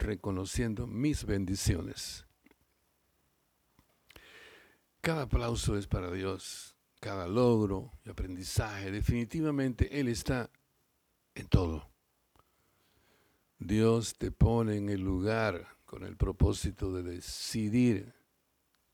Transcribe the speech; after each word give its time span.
reconociendo 0.00 0.86
mis 0.86 1.24
bendiciones. 1.24 2.26
Cada 5.00 5.22
aplauso 5.22 5.76
es 5.76 5.86
para 5.86 6.10
Dios, 6.10 6.76
cada 7.00 7.26
logro 7.26 7.92
y 8.04 8.10
aprendizaje, 8.10 8.90
definitivamente 8.90 10.00
Él 10.00 10.08
está 10.08 10.50
en 11.34 11.48
todo. 11.48 11.88
Dios 13.58 14.16
te 14.16 14.30
pone 14.30 14.76
en 14.76 14.88
el 14.88 15.00
lugar 15.00 15.76
con 15.84 16.04
el 16.04 16.16
propósito 16.16 16.92
de 16.92 17.02
decidir 17.02 18.14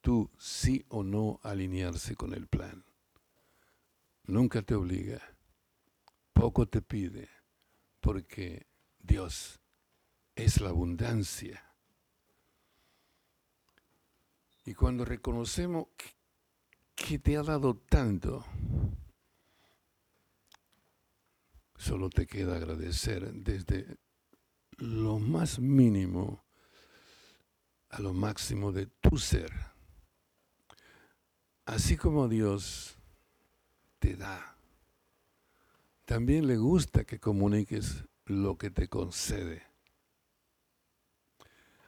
tú 0.01 0.31
sí 0.39 0.85
o 0.89 1.03
no 1.03 1.41
alinearse 1.43 2.15
con 2.15 2.33
el 2.35 2.47
plan. 2.47 2.85
Nunca 4.25 4.63
te 4.63 4.75
obliga, 4.75 5.21
poco 6.33 6.67
te 6.67 6.83
pide, 6.83 7.29
porque 8.01 8.67
Dios 8.99 9.61
es 10.37 10.61
la 10.61 10.69
abundancia 10.69 11.67
y 14.67 14.75
cuando 14.75 15.05
reconocemos 15.05 15.87
que 16.97 17.21
te 17.21 17.37
ha 17.37 17.43
dado 17.45 17.77
tanto, 17.77 18.45
solo 21.77 22.11
te 22.11 22.27
queda 22.27 22.57
agradecer 22.57 23.33
desde 23.33 23.97
lo 24.79 25.21
más 25.21 25.61
mínimo 25.61 26.45
a 27.91 28.01
lo 28.01 28.13
máximo 28.13 28.73
de 28.73 28.87
tu 28.87 29.19
ser. 29.19 29.53
Así 31.65 31.97
como 31.97 32.27
Dios 32.27 32.99
te 34.01 34.17
da, 34.17 34.57
también 36.05 36.49
le 36.49 36.57
gusta 36.57 37.05
que 37.05 37.21
comuniques 37.21 38.05
lo 38.25 38.59
que 38.59 38.71
te 38.71 38.89
concede. 38.89 39.76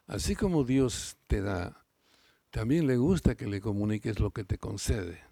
Así 0.08 0.34
como 0.34 0.64
Dios 0.64 1.18
te 1.26 1.42
da, 1.42 1.84
también 2.50 2.86
le 2.86 2.96
gusta 2.96 3.34
que 3.36 3.46
le 3.46 3.60
comuniques 3.60 4.18
lo 4.18 4.30
que 4.30 4.42
te 4.42 4.56
concede. 4.56 5.22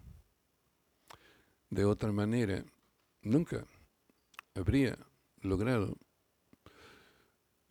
De 1.71 1.83
otra 1.83 2.11
manera, 2.11 2.63
nunca 3.23 3.65
habría 4.53 4.95
logrado 5.41 5.97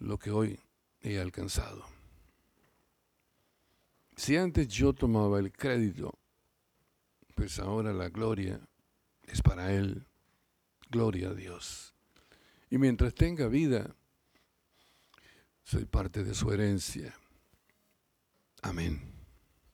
lo 0.00 0.18
que 0.18 0.32
hoy 0.32 0.58
he 1.00 1.20
alcanzado. 1.20 1.84
Si 4.16 4.36
antes 4.36 4.66
yo 4.66 4.92
tomaba 4.92 5.38
el 5.38 5.52
crédito, 5.52 6.18
pues 7.36 7.60
ahora 7.60 7.92
la 7.92 8.08
gloria 8.08 8.60
es 9.22 9.42
para 9.42 9.72
Él. 9.72 10.04
Gloria 10.90 11.28
a 11.28 11.34
Dios. 11.34 11.94
Y 12.68 12.78
mientras 12.78 13.14
tenga 13.14 13.46
vida, 13.46 13.94
soy 15.66 15.84
parte 15.84 16.22
de 16.22 16.32
su 16.32 16.52
herencia. 16.52 17.12
Amén. 18.62 19.15